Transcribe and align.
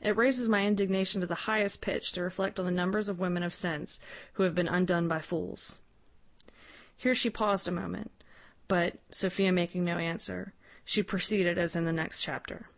It 0.00 0.16
raises 0.16 0.48
my 0.48 0.64
indignation 0.66 1.20
to 1.20 1.26
the 1.26 1.34
highest 1.44 1.82
pitch 1.82 2.12
to 2.12 2.22
reflect 2.22 2.58
on 2.58 2.64
the 2.64 2.70
numbers 2.70 3.10
of 3.10 3.18
women 3.18 3.42
of 3.42 3.52
sense 3.54 4.00
who 4.32 4.42
have 4.44 4.54
been 4.54 4.68
undone 4.68 5.06
by 5.06 5.20
fools." 5.20 5.80
Here 6.96 7.14
she 7.14 7.28
paused 7.28 7.68
a 7.68 7.70
moment; 7.70 8.10
but, 8.68 8.96
Sophia 9.10 9.52
making 9.52 9.84
no 9.84 9.98
answer, 9.98 10.54
she 10.86 11.02
proceeded 11.02 11.58
as 11.58 11.76
in 11.76 11.84
the 11.84 11.92
next 11.92 12.20
chapter. 12.20 12.70